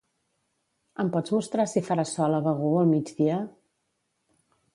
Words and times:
Em 1.03 1.11
pots 1.15 1.33
mostrar 1.35 1.65
si 1.75 1.83
farà 1.89 2.07
sol 2.13 2.39
a 2.39 2.41
Begur 2.49 2.73
al 2.81 2.91
migdia? 2.95 3.37